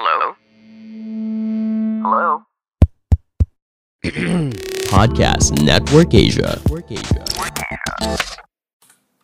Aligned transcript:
Hello? 0.00 0.32
Hello? 2.00 2.28
Podcast 4.96 5.60
Network 5.60 6.16
Asia. 6.16 6.56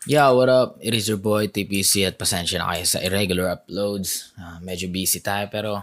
Yo, 0.04 0.24
what 0.36 0.52
up? 0.52 0.76
It 0.84 0.92
is 0.92 1.08
your 1.08 1.16
boy 1.16 1.48
TPC 1.48 2.04
at 2.04 2.20
pasensya 2.20 2.60
na 2.60 2.76
kayo 2.76 2.84
sa 2.84 3.00
irregular 3.00 3.56
uploads. 3.56 4.36
Ah, 4.36 4.60
medyo 4.60 4.92
busy 4.92 5.24
tayo 5.24 5.48
pero 5.48 5.80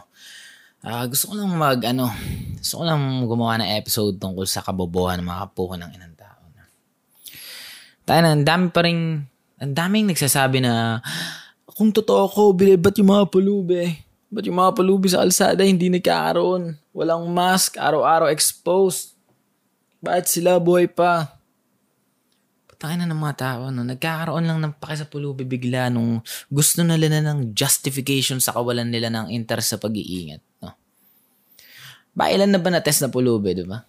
ah, 0.85 1.05
gusto 1.09 1.33
ko 1.33 1.41
lang 1.41 1.49
mag 1.57 1.81
ano, 1.89 2.13
gusto 2.61 2.77
ko 2.77 2.83
lang 2.85 3.01
gumawa 3.25 3.65
ng 3.65 3.73
episode 3.73 4.21
tungkol 4.21 4.45
sa 4.45 4.61
kabobohan 4.61 5.17
ng 5.17 5.25
mga 5.25 5.41
kapuko 5.49 5.73
ng 5.73 5.89
inang 5.89 6.13
tao. 6.13 6.37
Tayo 8.05 8.19
na, 8.21 8.37
ang 8.37 8.45
dami 8.45 8.69
pa 8.69 8.85
rin, 8.85 9.25
ang 9.57 9.73
daming 9.73 10.13
nagsasabi 10.13 10.61
na 10.61 11.01
kung 11.65 11.89
totoo 11.89 12.29
ko, 12.29 12.41
bili, 12.53 12.77
ba't 12.77 12.93
yung 13.01 13.09
mga 13.09 13.25
pulubi? 13.33 14.02
Ba't 14.33 14.49
yung 14.49 14.57
mga 14.57 14.73
pulubi 14.73 15.13
sa 15.13 15.21
alsada 15.21 15.61
hindi 15.61 15.93
nagkakaroon? 15.93 16.73
Walang 16.89 17.29
mask, 17.29 17.77
araw-araw 17.77 18.33
exposed. 18.33 19.13
Bakit 20.01 20.25
sila 20.25 20.57
buhay 20.57 20.89
pa? 20.89 21.37
Putangin 22.65 23.05
na 23.05 23.13
ng 23.13 23.21
mga 23.21 23.37
tao, 23.37 23.69
no? 23.69 23.85
nagkakaroon 23.85 24.49
lang 24.49 24.57
ng 24.57 24.73
pake 24.81 25.05
sa 25.05 25.05
pulubi 25.05 25.45
bigla 25.45 25.93
nung 25.93 26.17
gusto 26.49 26.81
nila 26.81 27.13
na 27.13 27.29
ng 27.29 27.53
justification 27.53 28.41
sa 28.41 28.57
kawalan 28.57 28.89
nila 28.89 29.13
ng 29.13 29.29
interest 29.29 29.77
sa 29.77 29.77
pag-iingat. 29.77 30.41
No? 30.65 30.73
Ba, 32.17 32.33
ilan 32.33 32.49
na 32.49 32.57
ba 32.57 32.73
na-test 32.73 33.05
na 33.05 33.13
pulubi, 33.13 33.53
di 33.53 33.69
ba? 33.69 33.85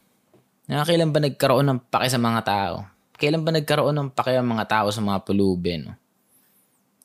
Nakakailan 0.68 1.08
ba 1.08 1.24
nagkaroon 1.24 1.66
ng 1.72 1.80
pake 1.88 2.12
sa 2.12 2.20
mga 2.20 2.40
tao? 2.44 2.84
Kailan 3.16 3.40
ba 3.40 3.48
nagkaroon 3.48 3.96
ng 3.96 4.08
pake 4.12 4.36
ang 4.36 4.52
mga 4.52 4.68
tao 4.68 4.92
sa 4.92 5.00
mga 5.00 5.24
pulubi, 5.24 5.80
no? 5.80 5.96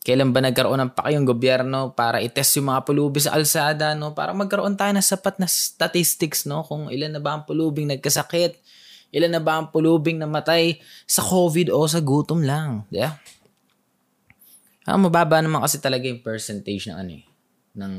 Kailan 0.10 0.34
ba 0.34 0.42
nagkaroon 0.42 0.82
ng 0.82 0.92
pake 0.98 1.14
yung 1.14 1.28
gobyerno 1.30 1.94
para 1.94 2.18
itest 2.18 2.58
yung 2.58 2.74
mga 2.74 2.82
pulubi 2.82 3.22
sa 3.22 3.38
alsada, 3.38 3.94
no? 3.94 4.18
Para 4.18 4.34
magkaroon 4.34 4.74
tayo 4.74 4.90
ng 4.90 5.06
sapat 5.06 5.38
na 5.38 5.46
statistics, 5.46 6.50
no? 6.50 6.66
Kung 6.66 6.90
ilan 6.90 7.14
na 7.14 7.22
ba 7.22 7.38
ang 7.38 7.46
pulubing 7.46 7.94
nagkasakit, 7.94 8.58
ilan 9.14 9.38
na 9.38 9.38
ba 9.38 9.62
ang 9.62 9.70
pulubing 9.70 10.18
namatay 10.18 10.82
sa 11.06 11.22
COVID 11.22 11.70
o 11.70 11.86
sa 11.86 12.02
gutom 12.02 12.42
lang, 12.42 12.90
di 12.90 13.06
ba? 13.06 13.22
Ah, 14.90 14.98
mababa 14.98 15.46
naman 15.46 15.62
kasi 15.62 15.78
talaga 15.78 16.10
yung 16.10 16.26
percentage 16.26 16.90
ng 16.90 16.98
ano 16.98 17.12
eh, 17.14 17.26
ng 17.78 17.94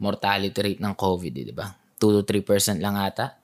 mortality 0.00 0.56
rate 0.64 0.80
ng 0.80 0.96
COVID, 0.96 1.32
eh, 1.36 1.44
di 1.44 1.52
ba? 1.52 1.68
2 2.00 2.16
to 2.16 2.22
3% 2.24 2.80
lang 2.80 2.96
ata. 2.96 3.36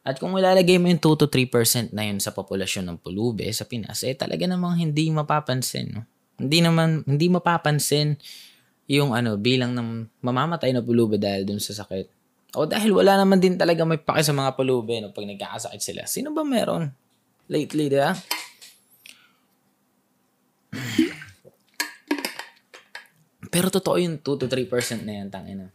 At 0.00 0.16
kung 0.16 0.32
ilalagay 0.32 0.80
mo 0.80 0.88
yung 0.88 1.04
2 1.04 1.20
to 1.20 1.28
3% 1.28 1.92
na 1.92 2.08
yun 2.08 2.16
sa 2.16 2.32
populasyon 2.32 2.88
ng 2.88 2.98
pulube 3.04 3.44
sa 3.52 3.68
Pinas, 3.68 4.00
eh 4.08 4.16
talaga 4.16 4.48
namang 4.48 4.80
hindi 4.80 5.12
mapapansin. 5.12 6.00
No? 6.00 6.15
Hindi 6.36 6.60
naman, 6.60 7.00
hindi 7.08 7.32
mapapansin 7.32 8.20
yung 8.86 9.10
ano, 9.16 9.40
bilang 9.40 9.72
ng 9.74 10.22
mamamatay 10.22 10.70
na 10.70 10.84
pulube 10.84 11.18
dahil 11.18 11.42
dun 11.48 11.58
sa 11.58 11.74
sakit. 11.74 12.06
O 12.56 12.64
dahil 12.64 12.94
wala 12.94 13.18
naman 13.20 13.42
din 13.42 13.58
talaga 13.58 13.84
may 13.84 13.98
pake 13.98 14.22
sa 14.24 14.32
mga 14.32 14.56
pulube 14.56 15.00
no, 15.02 15.12
pag 15.12 15.26
nagkakasakit 15.26 15.82
sila. 15.82 16.06
Sino 16.06 16.32
ba 16.32 16.44
meron? 16.46 16.94
Lately, 17.50 17.88
di 17.90 17.98
ba? 17.98 18.14
Pero 23.52 23.70
totoo 23.72 23.96
yung 23.96 24.20
2 24.20 24.24
to 24.24 24.48
3% 24.48 25.04
na 25.04 25.12
yan, 25.22 25.30
tangina. 25.32 25.70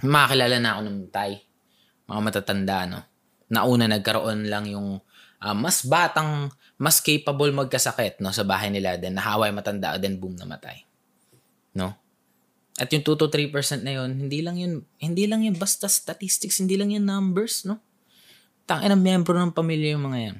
Makakilala 0.00 0.58
na 0.60 0.72
ako 0.76 0.82
ng 0.86 1.10
tay. 1.12 1.44
Mga 2.08 2.20
matatanda, 2.24 2.86
no? 2.88 3.00
Nauna 3.50 3.90
nagkaroon 3.90 4.46
lang 4.46 4.70
yung 4.70 5.02
ah, 5.40 5.56
mas 5.56 5.88
batang, 5.88 6.52
mas 6.80 6.96
capable 7.04 7.52
magkasakit, 7.52 8.24
no? 8.24 8.32
Sa 8.32 8.40
bahay 8.40 8.72
nila. 8.72 8.96
Then 8.96 9.20
nahaway 9.20 9.52
matanda, 9.52 10.00
then 10.00 10.16
boom, 10.16 10.32
namatay. 10.32 10.88
No? 11.76 11.92
At 12.80 12.88
yung 12.88 13.04
2 13.04 13.20
to 13.20 13.28
3% 13.28 13.84
na 13.84 14.00
yun, 14.00 14.16
hindi 14.16 14.40
lang 14.40 14.56
yun, 14.56 14.88
hindi 14.96 15.28
lang 15.28 15.44
yun 15.44 15.60
basta 15.60 15.84
statistics, 15.84 16.56
hindi 16.64 16.80
lang 16.80 16.88
yun 16.88 17.04
numbers, 17.04 17.68
no? 17.68 17.76
Tangin 18.64 18.96
ng 18.96 19.02
miyembro 19.04 19.36
ng 19.36 19.52
pamilya 19.52 19.92
yung 19.92 20.08
mga 20.08 20.18
yan. 20.24 20.38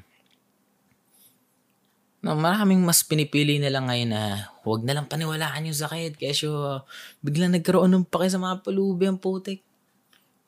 No, 2.21 2.37
maraming 2.37 2.81
mas 2.85 3.05
pinipili 3.05 3.61
nila 3.61 3.81
ngayon 3.85 4.09
na 4.13 4.53
huwag 4.65 4.85
na 4.85 4.97
lang 4.97 5.09
paniwalaan 5.09 5.69
yung 5.69 5.77
sakit. 5.77 6.21
Kesyo 6.21 6.53
uh, 6.53 6.81
biglang 7.25 7.53
nagkaroon 7.53 7.93
ng 7.93 8.09
pake 8.09 8.29
sa 8.33 8.41
mga 8.41 8.61
palubi 8.65 9.09
ang 9.09 9.21
putik. 9.21 9.65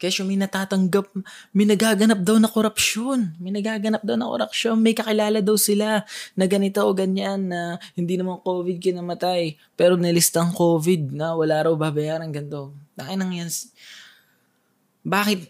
Kesyo 0.02 0.26
may 0.26 0.34
natatanggap, 0.34 1.14
may 1.54 1.62
nagaganap 1.62 2.26
daw 2.26 2.34
na 2.42 2.50
korupsyon. 2.50 3.38
May 3.38 3.54
nagaganap 3.54 4.02
daw 4.02 4.18
na 4.18 4.26
korupsyon. 4.26 4.82
May 4.82 4.98
kakilala 4.98 5.38
daw 5.38 5.54
sila 5.54 6.02
na 6.34 6.44
ganito 6.50 6.82
o 6.82 6.90
ganyan 6.90 7.46
na 7.46 7.78
hindi 7.94 8.18
naman 8.18 8.42
COVID 8.42 8.82
kinamatay. 8.82 9.54
Pero 9.78 9.94
nilistang 9.94 10.50
COVID 10.58 11.14
na 11.14 11.38
wala 11.38 11.62
raw 11.62 11.74
babayaran 11.78 12.34
ganito. 12.34 12.74
Takin 12.98 13.14
nang 13.14 13.30
yan. 13.30 13.46
Bakit 15.06 15.46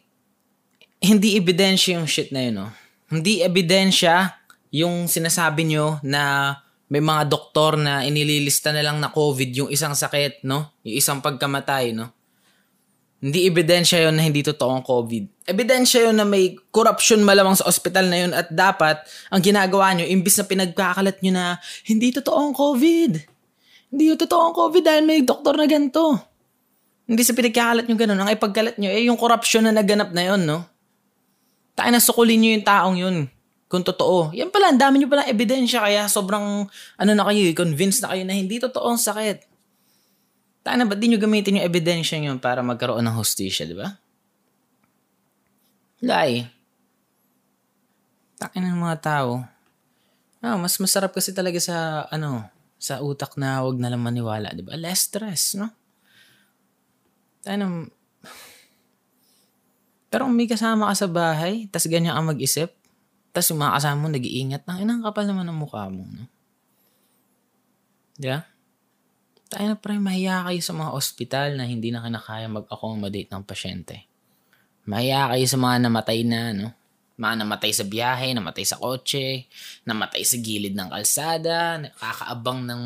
hindi 1.00 1.40
ebidensya 1.40 1.96
yung 1.96 2.04
shit 2.04 2.28
na 2.28 2.44
yun, 2.44 2.54
no? 2.60 2.68
Hindi 3.08 3.40
ebidensya 3.40 4.36
yung 4.68 5.08
sinasabi 5.08 5.64
nyo 5.64 5.96
na 6.04 6.54
may 6.92 7.00
mga 7.00 7.24
doktor 7.24 7.80
na 7.80 8.04
inililista 8.04 8.68
na 8.68 8.84
lang 8.84 9.00
na 9.00 9.08
COVID 9.08 9.64
yung 9.64 9.70
isang 9.72 9.96
sakit, 9.96 10.44
no? 10.44 10.76
Yung 10.84 11.00
isang 11.00 11.24
pagkamatay, 11.24 11.96
no? 11.96 12.12
Hindi 13.22 13.46
ebidensya 13.46 14.02
yon 14.02 14.18
na 14.18 14.26
hindi 14.26 14.42
totoo 14.42 14.82
ang 14.82 14.82
COVID. 14.82 15.46
Ebidensya 15.46 16.10
yon 16.10 16.18
na 16.18 16.26
may 16.26 16.58
corruption 16.74 17.22
malamang 17.22 17.54
sa 17.54 17.70
ospital 17.70 18.10
na 18.10 18.18
yun 18.18 18.32
at 18.34 18.50
dapat 18.50 18.98
ang 19.30 19.38
ginagawa 19.38 19.94
nyo, 19.94 20.02
imbis 20.02 20.42
na 20.42 20.44
pinagkakalat 20.50 21.22
nyo 21.22 21.30
na 21.30 21.62
hindi 21.86 22.10
totoo 22.10 22.50
ang 22.50 22.50
COVID. 22.50 23.12
Hindi 23.94 24.02
yung 24.10 24.18
totoo 24.18 24.42
ang 24.50 24.54
COVID 24.58 24.82
dahil 24.82 25.06
may 25.06 25.22
doktor 25.22 25.54
na 25.54 25.70
ganito. 25.70 26.18
Hindi 27.06 27.22
sa 27.22 27.30
pinagkakalat 27.30 27.86
nyo 27.86 27.94
ganun. 27.94 28.18
Ang 28.18 28.30
ipagkalat 28.34 28.74
nyo, 28.82 28.90
eh 28.90 29.06
yung 29.06 29.14
corruption 29.14 29.70
na 29.70 29.70
naganap 29.70 30.10
na 30.10 30.22
yon 30.26 30.42
no? 30.42 30.66
Tayo 31.78 31.94
na 31.94 32.02
sukulin 32.02 32.42
nyo 32.42 32.50
yung 32.58 32.66
taong 32.66 32.96
yun. 32.98 33.16
Kung 33.70 33.86
totoo. 33.86 34.34
Yan 34.34 34.50
pala, 34.50 34.74
ang 34.74 34.82
dami 34.82 34.98
nyo 34.98 35.06
pala 35.06 35.30
ebidensya 35.30 35.78
kaya 35.78 36.10
sobrang, 36.10 36.66
ano 36.98 37.10
na 37.14 37.22
kayo, 37.30 37.54
convinced 37.54 38.02
na 38.02 38.18
kayo 38.18 38.26
na 38.26 38.34
hindi 38.34 38.58
totoo 38.58 38.84
ang 38.90 38.98
sakit. 38.98 39.51
Tayo 40.62 40.76
na, 40.78 40.86
ba't 40.86 40.98
di 40.98 41.10
nyo 41.10 41.18
gamitin 41.18 41.58
yung 41.58 41.66
ebidensya 41.66 42.22
nyo 42.22 42.38
para 42.38 42.62
magkaroon 42.62 43.02
ng 43.02 43.18
hostisya, 43.18 43.66
di 43.66 43.74
ba? 43.74 43.98
Lie. 46.02 46.46
Takin 48.38 48.62
ng 48.62 48.78
mga 48.78 48.98
tao. 49.02 49.42
Ah, 50.42 50.58
mas 50.58 50.78
masarap 50.78 51.14
kasi 51.14 51.34
talaga 51.34 51.58
sa, 51.58 52.06
ano, 52.10 52.46
sa 52.78 53.02
utak 53.02 53.34
na 53.38 53.62
wag 53.62 53.78
na 53.78 53.90
lang 53.90 54.02
maniwala, 54.02 54.54
di 54.54 54.62
ba? 54.62 54.78
Less 54.78 55.10
stress, 55.10 55.58
no? 55.58 55.70
Tayo 57.42 57.56
na, 57.58 57.66
pero 60.12 60.28
kung 60.28 60.36
may 60.36 60.44
kasama 60.44 60.92
ka 60.92 60.94
sa 60.94 61.08
bahay, 61.08 61.72
tas 61.72 61.88
ganyan 61.88 62.12
ka 62.12 62.20
mag-isip, 62.20 62.68
tas 63.32 63.48
yung 63.48 63.64
mga 63.64 63.80
kasama 63.80 63.96
mo 64.04 64.08
nag-iingat, 64.12 64.68
nang 64.68 64.84
inang 64.84 65.00
kapal 65.00 65.24
naman 65.24 65.48
ang 65.48 65.56
mukha 65.56 65.88
mo. 65.88 66.04
No? 66.04 66.28
Yeah? 68.20 68.44
Tayo 69.52 69.68
na 69.68 69.76
pre, 69.76 70.00
mahiya 70.00 70.48
kayo 70.48 70.64
sa 70.64 70.72
mga 70.72 70.96
ospital 70.96 71.48
na 71.60 71.68
hindi 71.68 71.92
na 71.92 72.00
kinakaya 72.00 72.48
mag-accommodate 72.48 73.28
ng 73.28 73.44
pasyente. 73.44 74.08
Mahiya 74.88 75.28
kayo 75.28 75.44
sa 75.44 75.60
mga 75.60 75.76
namatay 75.84 76.24
na, 76.24 76.56
no? 76.56 76.72
Mga 77.20 77.44
namatay 77.44 77.68
sa 77.76 77.84
biyahe, 77.84 78.32
namatay 78.32 78.64
sa 78.64 78.80
kotse, 78.80 79.44
namatay 79.84 80.24
sa 80.24 80.40
gilid 80.40 80.72
ng 80.72 80.88
kalsada, 80.88 81.84
nakakaabang 81.84 82.64
ng, 82.64 82.82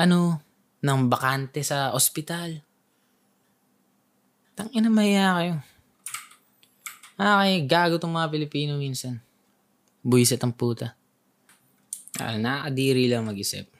ano, 0.00 0.40
ng 0.80 0.98
bakante 1.12 1.60
sa 1.60 1.92
ospital. 1.92 2.64
Tangina 4.56 4.88
mahiya 4.88 5.28
kayo. 5.36 5.54
Ah, 7.20 7.44
gago 7.68 8.00
tong 8.00 8.16
mga 8.16 8.32
Pilipino 8.32 8.80
minsan. 8.80 9.20
Buisit 10.00 10.40
ang 10.40 10.56
puta. 10.56 10.96
Ah, 12.16 12.40
nakakadiri 12.40 13.12
lang 13.12 13.28
mag-isip. 13.28 13.77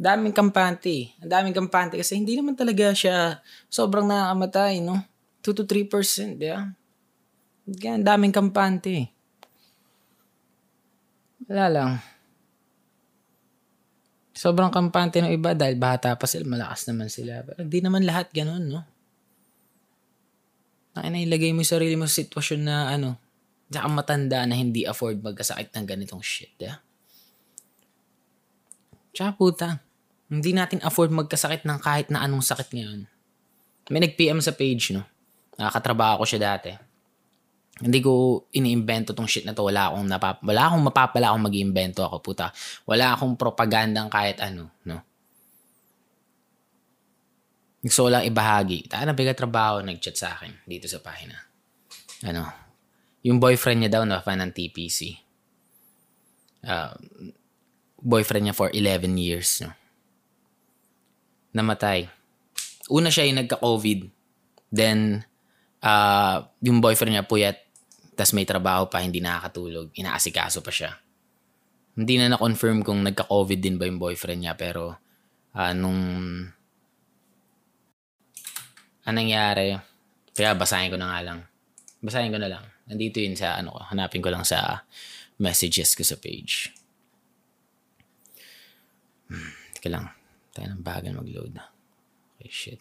Daming 0.00 0.32
kampante. 0.32 1.12
Ang 1.20 1.28
daming 1.28 1.52
kampante 1.52 2.00
kasi 2.00 2.16
hindi 2.16 2.32
naman 2.32 2.56
talaga 2.56 2.96
siya 2.96 3.44
sobrang 3.68 4.08
nakakamatay, 4.08 4.80
no? 4.80 5.04
2 5.44 5.52
to 5.60 5.68
3%, 5.68 6.40
di 6.40 6.48
ba? 6.48 6.72
Kaya 7.68 8.00
ang 8.00 8.06
daming 8.08 8.32
kampante. 8.32 9.12
Wala 11.44 11.66
lang. 11.68 11.90
Sobrang 14.32 14.72
kampante 14.72 15.20
ng 15.20 15.36
iba 15.36 15.52
dahil 15.52 15.76
bata 15.76 16.16
pa 16.16 16.24
sila, 16.24 16.48
malakas 16.48 16.88
naman 16.88 17.12
sila. 17.12 17.44
Pero 17.44 17.60
hindi 17.60 17.84
naman 17.84 18.00
lahat 18.08 18.32
ganun, 18.32 18.72
no? 18.72 18.80
Ang 20.96 21.28
ilagay 21.28 21.52
mo 21.52 21.60
yung 21.60 21.68
sarili 21.76 21.92
mo 22.00 22.08
sa 22.08 22.24
sitwasyon 22.24 22.60
na 22.64 22.88
ano, 22.88 23.20
tsaka 23.68 23.86
matanda 23.92 24.48
na 24.48 24.56
hindi 24.56 24.88
afford 24.88 25.20
magkasakit 25.20 25.76
ng 25.76 25.84
ganitong 25.84 26.24
shit, 26.24 26.56
yeah? 26.56 26.80
Tsaka 29.12 29.36
puta, 29.36 29.68
hindi 30.30 30.54
natin 30.54 30.78
afford 30.86 31.10
magkasakit 31.10 31.66
ng 31.66 31.78
kahit 31.82 32.06
na 32.08 32.22
anong 32.22 32.46
sakit 32.46 32.70
ngayon. 32.70 33.10
May 33.90 34.06
nag-PM 34.06 34.38
sa 34.38 34.54
page, 34.54 34.94
no? 34.94 35.02
Nakakatrabaho 35.58 36.22
ko 36.22 36.24
siya 36.24 36.54
dati. 36.54 36.70
Hindi 37.82 37.98
ko 37.98 38.46
iniimbento 38.54 39.10
tong 39.10 39.26
shit 39.26 39.42
na 39.42 39.50
to. 39.50 39.66
Wala 39.66 39.90
akong, 39.90 40.06
napap- 40.06 40.44
wala 40.46 40.70
akong 40.70 40.84
mapapala 40.86 41.34
akong 41.34 41.50
mag-iimbento 41.50 42.06
ako, 42.06 42.22
puta. 42.22 42.54
Wala 42.86 43.18
akong 43.18 43.34
propagandang 43.34 44.06
kahit 44.06 44.38
ano, 44.38 44.70
no? 44.86 45.02
Gusto 47.82 48.06
ko 48.06 48.08
lang 48.12 48.22
ibahagi. 48.28 48.86
Tayo 48.86 49.08
na 49.08 49.16
bigat 49.16 49.34
trabaho, 49.34 49.82
nag-chat 49.82 50.14
sa 50.14 50.38
akin 50.38 50.62
dito 50.68 50.86
sa 50.86 51.02
pahina. 51.02 51.34
Ano, 52.22 52.46
yung 53.26 53.40
boyfriend 53.40 53.82
niya 53.82 53.98
daw 53.98 54.04
na 54.06 54.22
fan 54.22 54.38
ng 54.44 54.52
TPC. 54.52 55.16
Uh, 56.60 56.92
boyfriend 57.98 58.52
niya 58.52 58.56
for 58.56 58.68
11 58.68 59.16
years. 59.16 59.64
No? 59.64 59.79
Namatay. 61.50 62.06
Una 62.90 63.10
siya 63.10 63.26
yung 63.26 63.42
nagka-COVID. 63.42 64.00
Then, 64.70 65.26
uh, 65.82 66.46
yung 66.62 66.78
boyfriend 66.78 67.18
niya 67.18 67.26
puyat, 67.26 67.58
tas 68.14 68.36
may 68.36 68.46
trabaho 68.46 68.86
pa, 68.86 69.02
hindi 69.02 69.18
nakakatulog. 69.18 69.90
Inaasikaso 69.96 70.60
pa 70.62 70.70
siya. 70.70 70.92
Hindi 71.96 72.20
na 72.20 72.34
na-confirm 72.36 72.86
kung 72.86 73.02
nagka-COVID 73.02 73.58
din 73.58 73.76
ba 73.80 73.88
yung 73.88 73.98
boyfriend 73.98 74.46
niya, 74.46 74.54
pero 74.54 74.94
uh, 75.56 75.72
nung 75.74 76.00
anong 79.08 79.16
nangyari, 79.26 79.74
kaya 80.36 80.54
basahin 80.54 80.92
ko 80.92 80.96
na 81.00 81.10
nga 81.10 81.20
lang. 81.24 81.38
Basahin 81.98 82.30
ko 82.30 82.38
na 82.38 82.48
lang. 82.48 82.64
Nandito 82.86 83.18
yun 83.18 83.34
sa 83.34 83.58
ano 83.58 83.74
ko, 83.74 83.80
hanapin 83.90 84.22
ko 84.22 84.30
lang 84.30 84.46
sa 84.46 84.86
messages 85.40 85.96
ko 85.96 86.04
sa 86.06 86.20
page. 86.20 86.70
Hmm, 89.30 89.54
lang. 89.88 90.19
Tayo 90.50 90.66
ng 90.74 90.82
bagal 90.82 91.14
mag-load. 91.14 91.54
Okay, 92.36 92.50
shit. 92.50 92.80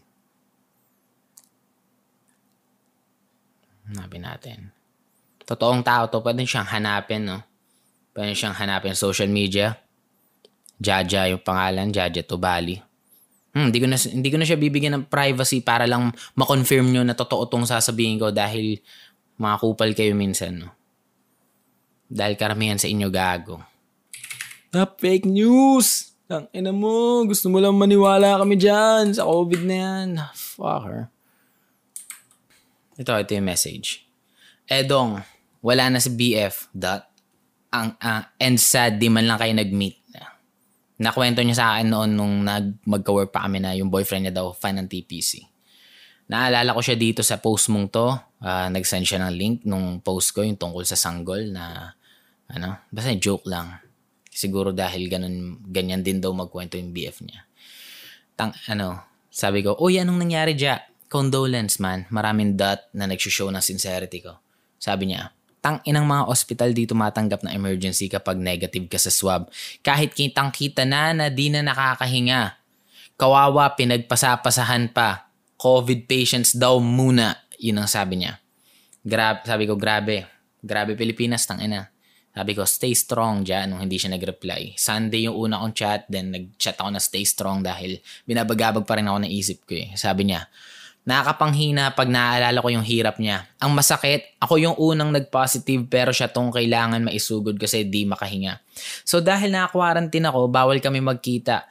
Hanapin 3.89 4.25
natin. 4.25 4.59
Totoong 5.45 5.81
tao 5.81 6.05
to, 6.09 6.21
pwede 6.21 6.45
siyang 6.45 6.69
hanapin, 6.69 7.25
no? 7.25 7.41
Pwede 8.13 8.37
siyang 8.37 8.53
hanapin 8.53 8.93
social 8.93 9.29
media. 9.29 9.77
Jaja 10.77 11.25
yung 11.27 11.41
pangalan, 11.41 11.89
Jaja 11.89 12.21
Tubali. 12.21 12.77
Hmm, 13.49 13.73
hindi 13.73 13.81
ko 13.81 13.87
na 13.89 13.97
hindi 13.97 14.29
ko 14.29 14.37
na 14.37 14.45
siya 14.45 14.61
bibigyan 14.61 14.93
ng 14.93 15.05
privacy 15.09 15.65
para 15.65 15.89
lang 15.89 16.13
ma-confirm 16.37 16.85
nyo 16.93 17.01
na 17.01 17.17
totoo 17.17 17.49
tong 17.49 17.65
sasabihin 17.65 18.21
ko 18.21 18.29
dahil 18.29 18.77
mga 19.41 19.55
kupal 19.57 19.91
kayo 19.97 20.13
minsan, 20.13 20.63
no? 20.63 20.69
Dahil 22.05 22.37
karamihan 22.37 22.77
sa 22.77 22.85
inyo 22.85 23.09
gago. 23.09 23.57
Na 24.69 24.85
fake 24.85 25.25
news! 25.25 26.08
Ang 26.29 26.45
ina 26.53 26.69
mo, 26.69 27.25
gusto 27.25 27.49
mo 27.49 27.57
lang 27.57 27.73
maniwala 27.73 28.37
kami 28.37 28.53
dyan 28.53 29.09
sa 29.17 29.25
COVID 29.25 29.61
na 29.65 29.75
yan. 29.75 30.07
Fuck 30.37 30.81
her. 30.85 31.01
Ito, 33.01 33.17
ito 33.17 33.31
yung 33.33 33.49
message. 33.49 34.05
Edong, 34.69 35.25
wala 35.65 35.89
na 35.89 35.97
si 35.97 36.13
BF. 36.13 36.69
Dot. 36.69 37.01
Ang, 37.73 37.97
uh, 37.97 38.29
and 38.37 38.61
sad, 38.61 39.01
di 39.01 39.09
man 39.09 39.25
lang 39.25 39.41
kayo 39.41 39.57
nag-meet 39.57 39.99
nakwento 40.99 41.39
niya 41.39 41.57
sa 41.57 41.67
akin 41.75 41.87
noon 41.87 42.11
nung 42.11 42.35
nag 42.43 42.83
magka-work 42.83 43.31
pa 43.31 43.47
kami 43.47 43.63
na 43.63 43.71
yung 43.71 43.87
boyfriend 43.87 44.29
niya 44.29 44.43
daw 44.43 44.51
fan 44.51 44.75
ng 44.77 44.87
TPC. 44.91 45.47
Naalala 46.29 46.75
ko 46.75 46.83
siya 46.83 46.99
dito 46.99 47.25
sa 47.25 47.41
post 47.41 47.71
mong 47.73 47.87
to. 47.89 48.13
Uh, 48.43 48.67
nag-send 48.69 49.07
siya 49.07 49.23
ng 49.23 49.33
link 49.33 49.57
nung 49.65 50.03
post 50.03 50.35
ko 50.35 50.45
yung 50.45 50.59
tungkol 50.59 50.85
sa 50.85 50.99
sanggol 50.99 51.49
na 51.49 51.95
ano, 52.51 52.85
basta 52.91 53.15
joke 53.15 53.47
lang. 53.49 53.79
Siguro 54.39 54.71
dahil 54.71 55.11
ganun, 55.11 55.59
ganyan 55.67 55.99
din 55.99 56.23
daw 56.23 56.31
magkwento 56.31 56.79
yung 56.79 56.95
BF 56.95 57.27
niya. 57.27 57.43
Tang, 58.39 58.55
ano, 58.71 59.03
sabi 59.27 59.59
ko, 59.67 59.75
uy, 59.75 59.99
anong 59.99 60.15
nangyari 60.15 60.55
dya? 60.55 60.79
Condolence 61.11 61.83
man, 61.83 62.07
maraming 62.07 62.55
dot 62.55 62.87
na 62.95 63.03
nag-show 63.03 63.51
ng 63.51 63.59
sincerity 63.59 64.23
ko. 64.23 64.39
Sabi 64.79 65.11
niya, 65.11 65.35
tang 65.59 65.83
inang 65.83 66.07
mga 66.07 66.31
ospital 66.31 66.71
dito 66.71 66.95
matanggap 66.95 67.43
ng 67.43 67.51
emergency 67.51 68.07
kapag 68.07 68.39
negative 68.39 68.87
ka 68.87 68.95
sa 68.95 69.11
swab. 69.11 69.51
Kahit 69.83 70.15
kitang 70.15 70.55
kita 70.55 70.87
na 70.87 71.11
na 71.11 71.27
di 71.27 71.51
na 71.51 71.59
nakakahinga. 71.59 72.55
Kawawa, 73.19 73.75
pinagpasapasahan 73.75 74.95
pa. 74.95 75.27
COVID 75.59 76.07
patients 76.07 76.55
daw 76.55 76.79
muna. 76.79 77.35
Yun 77.59 77.83
ang 77.83 77.91
sabi 77.91 78.23
niya. 78.23 78.39
Grab, 79.03 79.43
sabi 79.43 79.67
ko, 79.67 79.75
grabe. 79.75 80.23
Grabe 80.63 80.95
Pilipinas, 80.95 81.43
tang 81.43 81.59
ina. 81.59 81.91
Sabi 82.29 82.51
ko, 82.55 82.63
stay 82.63 82.93
strong 82.93 83.41
dyan 83.43 83.73
nung 83.73 83.81
hindi 83.81 83.97
siya 83.97 84.13
nag-reply. 84.15 84.77
Sunday 84.77 85.27
yung 85.27 85.35
una 85.35 85.59
kong 85.59 85.75
chat, 85.75 86.05
then 86.07 86.31
nag-chat 86.31 86.77
ako 86.77 86.89
na 86.93 87.01
stay 87.01 87.25
strong 87.25 87.65
dahil 87.65 87.99
binabagabag 88.23 88.85
pa 88.85 88.95
rin 88.95 89.09
ako 89.09 89.25
ng 89.25 89.31
isip 89.33 89.65
ko 89.65 89.73
eh. 89.75 89.91
Sabi 89.97 90.29
niya, 90.29 90.47
Nakakapanghina 91.09 91.97
pag 91.97 92.05
naaalala 92.05 92.61
ko 92.61 92.69
yung 92.69 92.85
hirap 92.85 93.17
niya. 93.17 93.49
Ang 93.57 93.73
masakit, 93.73 94.35
ako 94.37 94.61
yung 94.61 94.75
unang 94.77 95.09
nag-positive 95.09 95.89
pero 95.89 96.13
siya 96.13 96.29
tong 96.29 96.53
kailangan 96.53 97.01
maisugod 97.01 97.57
kasi 97.57 97.87
di 97.89 98.05
makahinga. 98.05 98.61
So 99.01 99.17
dahil 99.17 99.49
naka-quarantine 99.49 100.29
ako, 100.29 100.53
bawal 100.53 100.77
kami 100.77 101.01
magkita. 101.01 101.65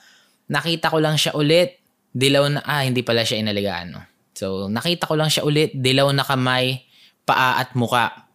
Nakita 0.50 0.90
ko 0.90 0.99
lang 0.99 1.14
siya 1.14 1.38
ulit. 1.38 1.78
Dilaw 2.11 2.50
na, 2.50 2.66
ah 2.66 2.82
hindi 2.82 3.06
pala 3.06 3.22
siya 3.22 3.38
inaligaan. 3.38 3.94
No? 3.94 4.02
So 4.34 4.66
nakita 4.66 5.06
ko 5.06 5.14
lang 5.14 5.31
siya 5.31 5.46
ulit. 5.46 5.70
Dilaw 5.70 6.11
na 6.11 6.26
kamay, 6.26 6.82
paa 7.22 7.62
at 7.62 7.78
muka. 7.78 8.27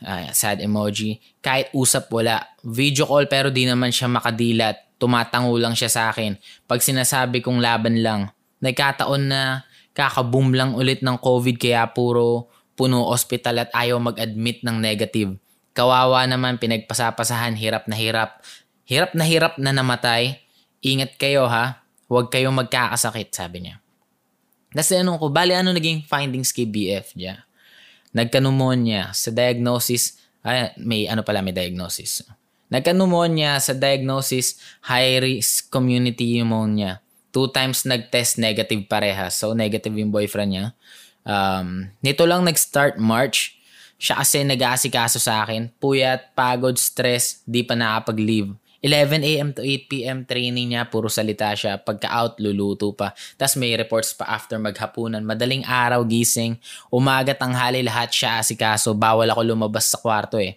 Uh, 0.00 0.32
sad 0.32 0.64
emoji. 0.64 1.20
Kahit 1.44 1.68
usap 1.76 2.08
wala. 2.12 2.40
Video 2.64 3.04
call 3.04 3.28
pero 3.28 3.52
di 3.52 3.68
naman 3.68 3.92
siya 3.92 4.08
makadilat. 4.08 4.96
Tumatango 5.00 5.56
lang 5.56 5.76
siya 5.76 5.88
sa 5.88 6.02
akin. 6.12 6.36
Pag 6.68 6.80
sinasabi 6.84 7.40
kong 7.40 7.60
laban 7.60 8.00
lang, 8.04 8.32
nagkataon 8.60 9.22
na 9.28 9.64
kakaboom 9.96 10.52
lang 10.52 10.76
ulit 10.76 11.00
ng 11.00 11.16
COVID 11.20 11.56
kaya 11.56 11.88
puro 11.92 12.48
puno 12.76 13.12
ospital 13.12 13.68
at 13.68 13.70
ayaw 13.76 14.00
mag-admit 14.00 14.64
ng 14.64 14.80
negative. 14.80 15.36
Kawawa 15.76 16.24
naman 16.24 16.56
pinagpasapasahan, 16.56 17.56
hirap 17.60 17.84
na 17.84 17.96
hirap. 17.96 18.40
Hirap 18.88 19.12
na 19.12 19.24
hirap 19.28 19.60
na 19.60 19.70
namatay. 19.70 20.40
Ingat 20.80 21.20
kayo 21.20 21.44
ha. 21.44 21.84
Huwag 22.08 22.32
kayong 22.32 22.56
magkakasakit, 22.56 23.36
sabi 23.36 23.68
niya. 23.68 23.78
Kasi 24.72 24.98
ano 24.98 25.20
ko, 25.20 25.28
bali 25.28 25.54
ano 25.54 25.70
naging 25.76 26.08
findings 26.08 26.50
kay 26.50 26.66
BF 26.66 27.14
niya? 27.14 27.44
Nagka-pneumonia 28.10 29.14
sa 29.14 29.30
diagnosis, 29.30 30.18
ay, 30.42 30.74
may 30.80 31.06
ano 31.06 31.22
pala, 31.22 31.44
may 31.44 31.54
diagnosis. 31.54 32.26
Nagka-pneumonia 32.70 33.58
sa 33.62 33.74
diagnosis, 33.76 34.58
high-risk 34.86 35.70
community 35.70 36.38
pneumonia 36.38 37.02
two 37.30 37.48
times 37.50 37.86
nag-test 37.86 38.38
negative 38.38 38.86
parehas. 38.90 39.38
So, 39.38 39.54
negative 39.54 39.94
yung 39.94 40.10
boyfriend 40.10 40.50
niya. 40.50 40.66
Um, 41.22 41.90
nito 42.02 42.26
lang 42.26 42.42
nag-start 42.42 42.98
March. 42.98 43.58
Siya 44.00 44.18
kasi 44.20 44.42
nag-aasikaso 44.42 45.22
sa 45.22 45.46
akin. 45.46 45.70
Puyat, 45.78 46.34
pagod, 46.34 46.74
stress, 46.76 47.42
di 47.46 47.62
pa 47.62 47.78
nakapag-leave. 47.78 48.54
11 48.80 49.20
a.m. 49.20 49.48
to 49.52 49.60
8 49.60 49.92
p.m. 49.92 50.18
training 50.24 50.72
niya, 50.72 50.88
puro 50.88 51.12
salita 51.12 51.52
siya. 51.52 51.76
Pagka-out, 51.76 52.40
luluto 52.40 52.96
pa. 52.96 53.12
Tapos 53.36 53.60
may 53.60 53.76
reports 53.76 54.16
pa 54.16 54.24
after 54.24 54.56
maghapunan. 54.56 55.20
Madaling 55.20 55.68
araw, 55.68 56.00
gising. 56.08 56.56
Umaga, 56.88 57.36
tanghali, 57.36 57.84
lahat 57.84 58.08
siya 58.08 58.40
asikaso. 58.40 58.96
Bawal 58.96 59.28
ako 59.28 59.42
lumabas 59.44 59.92
sa 59.92 60.00
kwarto 60.00 60.40
eh. 60.40 60.56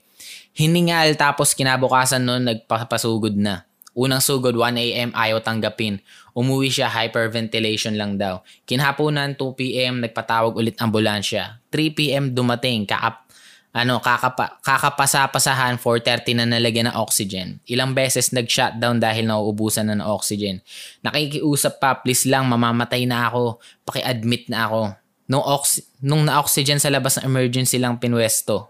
Hiningal 0.56 1.20
tapos 1.20 1.52
kinabukasan 1.52 2.24
noon 2.24 2.48
nagpapasugod 2.48 3.36
na. 3.36 3.68
Unang 3.94 4.26
sugod 4.26 4.58
1 4.58 4.74
a.m. 4.74 5.10
ayaw 5.14 5.38
tanggapin. 5.44 6.02
Umuwi 6.34 6.74
siya 6.74 6.90
hyperventilation 6.90 7.94
lang 7.94 8.18
daw. 8.18 8.42
Kinhapunan 8.66 9.38
2 9.38 9.54
p.m. 9.54 10.02
nagpatawag 10.02 10.58
ulit 10.58 10.74
ambulansya. 10.82 11.62
3 11.70 11.94
p.m. 11.94 12.24
dumating 12.34 12.90
kakap 12.90 13.23
ano 13.74 13.98
kakapa, 13.98 14.62
kakapasa-pasahan 14.62 15.82
4:30 15.82 16.38
na 16.38 16.46
nalagyan 16.46 16.94
ng 16.94 16.98
oxygen. 17.02 17.58
Ilang 17.66 17.98
beses 17.98 18.30
nag-shutdown 18.30 19.02
dahil 19.02 19.26
nauubusan 19.26 19.90
na 19.90 19.98
ng 19.98 20.06
oxygen. 20.06 20.62
Nakikiusap 21.02 21.82
pa, 21.82 21.98
please 21.98 22.30
lang 22.30 22.46
mamamatay 22.46 23.10
na 23.10 23.34
ako. 23.34 23.58
Paki-admit 23.82 24.46
na 24.54 24.70
ako. 24.70 24.82
Nung 25.26 25.42
ox- 25.42 25.82
nung 26.06 26.22
na-oxygen 26.22 26.78
sa 26.78 26.94
labas 26.94 27.18
ng 27.18 27.26
emergency 27.26 27.82
lang 27.82 27.98
pinwesto. 27.98 28.70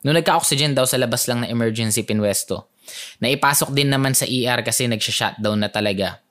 Nung 0.00 0.16
nagka-oxygen 0.16 0.72
daw 0.72 0.88
sa 0.88 0.96
labas 0.96 1.28
lang 1.28 1.44
ng 1.44 1.52
emergency 1.52 2.00
pinwesto. 2.00 2.72
Naipasok 3.20 3.76
din 3.76 3.92
naman 3.92 4.16
sa 4.16 4.24
ER 4.24 4.64
kasi 4.64 4.88
nagsha-shutdown 4.88 5.60
na 5.60 5.68
talaga. 5.68 6.24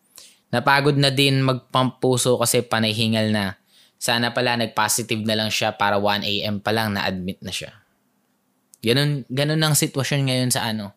Napagod 0.50 0.98
na 0.98 1.14
din 1.14 1.46
magpump 1.46 2.02
puso 2.02 2.34
kasi 2.42 2.66
panay 2.66 2.98
hingal 2.98 3.30
na. 3.30 3.62
Sana 4.02 4.34
pala 4.34 4.58
nag-positive 4.58 5.22
na 5.22 5.38
lang 5.38 5.54
siya 5.54 5.70
para 5.78 6.02
1 6.02 6.26
a.m. 6.26 6.58
pa 6.58 6.74
lang 6.74 6.98
na-admit 6.98 7.38
na 7.46 7.54
siya. 7.54 7.78
Ganun, 8.88 9.28
ganun 9.28 9.60
ang 9.60 9.76
sitwasyon 9.76 10.32
ngayon 10.32 10.52
sa 10.56 10.64
ano. 10.64 10.96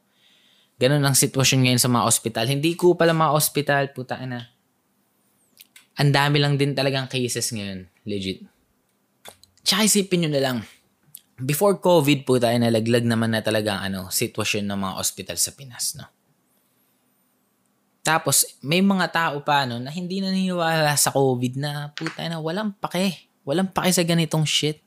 Ganun 0.78 1.02
ang 1.02 1.18
sitwasyon 1.18 1.66
ngayon 1.66 1.82
sa 1.82 1.90
mga 1.90 2.06
ospital. 2.06 2.46
Hindi 2.46 2.78
ko 2.78 2.94
pala 2.94 3.10
mga 3.10 3.34
ospital, 3.34 3.90
puta 3.90 4.14
na. 4.22 4.46
Ang 5.98 6.14
dami 6.14 6.38
lang 6.38 6.54
din 6.54 6.70
talagang 6.70 7.10
cases 7.10 7.50
ngayon. 7.50 7.90
Legit. 8.06 8.46
Tsaka 9.66 9.90
isipin 9.90 10.24
nyo 10.24 10.30
na 10.30 10.40
lang 10.40 10.58
before 11.40 11.80
COVID 11.80 12.28
po 12.28 12.36
tayo 12.36 12.56
nalaglag 12.60 13.04
naman 13.04 13.32
na 13.32 13.40
talaga 13.40 13.80
ano, 13.80 14.12
sitwasyon 14.12 14.68
ng 14.68 14.78
mga 14.78 14.94
ospital 15.00 15.36
sa 15.40 15.50
Pinas, 15.56 15.96
no? 15.96 16.06
Tapos, 18.00 18.56
may 18.64 18.80
mga 18.80 19.12
tao 19.12 19.36
pa 19.44 19.68
no, 19.68 19.76
na 19.76 19.92
hindi 19.92 20.24
naniniwala 20.24 20.96
sa 20.96 21.12
COVID 21.12 21.60
na 21.60 21.92
puta 21.92 22.24
na 22.24 22.40
walang 22.40 22.72
pake. 22.80 23.28
Walang 23.44 23.76
pake 23.76 23.92
sa 23.92 24.04
ganitong 24.04 24.48
shit. 24.48 24.80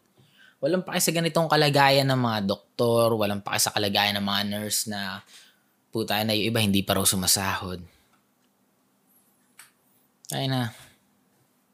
Walang 0.63 0.88
pake 0.88 1.03
sa 1.03 1.12
ganitong 1.12 1.51
kalagayan 1.51 2.08
ng 2.08 2.15
mga 2.24 2.39
doktor, 2.48 3.20
walang 3.20 3.43
pake 3.43 3.60
sa 3.60 3.75
kalagayan 3.75 4.15
ng 4.15 4.24
mga 4.24 4.41
nurse 4.48 4.88
na 4.88 5.20
puta 5.91 6.24
na 6.24 6.32
yung 6.32 6.55
iba 6.55 6.63
hindi 6.63 6.79
pa 6.79 6.96
raw 6.96 7.03
sumasahod. 7.03 7.84
Ay 10.32 10.48
na. 10.48 10.72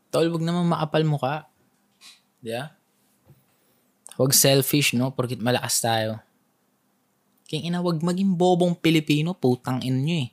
Tol, 0.09 0.33
wag 0.33 0.41
naman 0.41 0.65
makapal 0.65 1.05
mukha. 1.05 1.45
Di 2.41 2.49
ba? 2.49 2.73
Huwag 4.17 4.33
selfish, 4.33 4.97
no? 4.97 5.13
Porkit 5.13 5.37
malakas 5.37 5.77
tayo. 5.85 6.17
King 7.45 7.69
ina, 7.69 7.85
wag 7.85 8.01
maging 8.01 8.33
bobong 8.33 8.73
Pilipino. 8.73 9.37
Putang 9.37 9.85
ina 9.85 10.01
nyo 10.01 10.17
eh. 10.17 10.29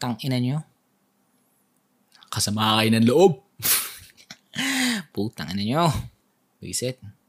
Tang 0.00 0.16
ina 0.24 0.40
nyo. 0.40 0.64
Kasama 2.32 2.80
kayo 2.80 2.88
ng 2.88 3.04
loob. 3.04 3.44
Putang 5.14 5.52
ina 5.52 5.60
nyo. 5.60 5.84
Visit. 6.64 7.19